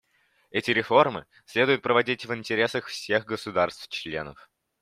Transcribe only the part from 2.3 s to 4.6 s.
интересах всех государств-членов.